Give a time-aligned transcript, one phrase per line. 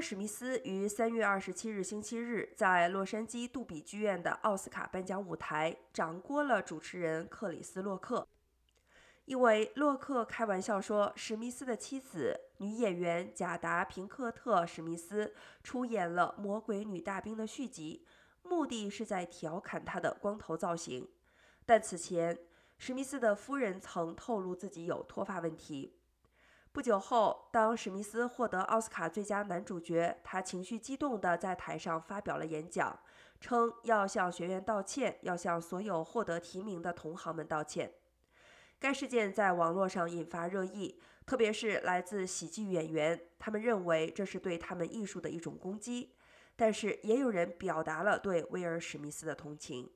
[0.00, 8.26] 史密斯于三月二十七日星期日在洛杉矶杜比剧院的奥斯卡颁奖舞台掌掴了主持人克里斯·洛克，
[9.26, 18.06] 因为洛克开玩笑说，史密斯的妻子女演员贾达·平克特·史密斯出演了《魔鬼女大兵》的续集，
[18.42, 21.06] 目的是在调侃她的光头造型。
[21.66, 22.38] 但此前，
[22.78, 25.99] 史密斯的夫人曾透露自己有脱发问题。
[26.72, 32.96] 不久后，当史密斯获得奥斯卡最佳男主角，他情绪激动地在台上发表了演讲，
[33.40, 37.92] 称要向学院道歉，要向所有获得提名的同行们道歉。
[38.78, 46.14] 该事件在网络上引发热议，特别是来自喜剧演员，他们认为这是对他们艺术的一种攻击。
[46.54, 49.90] 但是，也有人表达了对威尔·史密斯的同情。